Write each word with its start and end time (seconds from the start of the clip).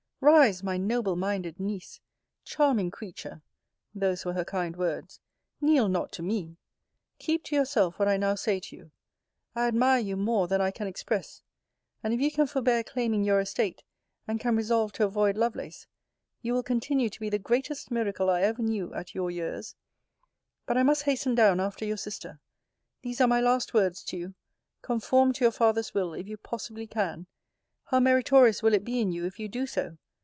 Rise, 0.23 0.61
my 0.61 0.77
noble 0.77 1.15
minded 1.15 1.59
Niece! 1.59 1.99
Charming 2.43 2.91
creature! 2.91 3.41
[those 3.95 4.23
were 4.23 4.33
her 4.33 4.45
kind 4.45 4.75
words] 4.77 5.19
kneel 5.59 5.89
not 5.89 6.11
to 6.11 6.21
me! 6.21 6.57
Keep 7.17 7.45
to 7.45 7.55
yourself 7.55 7.97
what 7.97 8.07
I 8.07 8.17
now 8.17 8.35
say 8.35 8.59
to 8.59 8.75
you. 8.75 8.91
I 9.55 9.67
admire 9.67 9.99
you 9.99 10.15
more 10.15 10.47
than 10.47 10.61
I 10.61 10.69
can 10.69 10.85
express 10.85 11.41
and 12.03 12.13
if 12.13 12.21
you 12.21 12.29
can 12.29 12.45
forbear 12.45 12.83
claiming 12.83 13.23
your 13.23 13.39
estate, 13.39 13.81
and 14.27 14.39
can 14.39 14.55
resolve 14.55 14.91
to 14.93 15.05
avoid 15.05 15.37
Lovelace, 15.37 15.87
you 16.43 16.53
will 16.53 16.61
continue 16.61 17.09
to 17.09 17.19
be 17.19 17.29
the 17.31 17.39
greatest 17.39 17.89
miracle 17.89 18.29
I 18.29 18.43
ever 18.43 18.61
knew 18.61 18.93
at 18.93 19.15
your 19.15 19.31
years 19.31 19.75
but 20.67 20.77
I 20.77 20.83
must 20.83 21.01
hasten 21.01 21.33
down 21.33 21.59
after 21.59 21.83
your 21.83 21.97
sister. 21.97 22.39
These 23.01 23.21
are 23.21 23.27
my 23.27 23.41
last 23.41 23.73
words 23.73 24.03
to 24.03 24.17
you: 24.17 24.35
'Conform 24.83 25.33
to 25.33 25.43
your 25.45 25.51
father's 25.51 25.95
will, 25.95 26.13
if 26.13 26.27
you 26.27 26.37
possibly 26.37 26.85
can. 26.85 27.25
How 27.85 27.99
meritorious 27.99 28.61
will 28.61 28.75
it 28.75 28.83
be 28.85 28.99
in 29.01 29.11
you 29.11 29.25
if 29.25 29.39
you 29.39 29.47
do 29.49 29.65
so! 29.65 29.97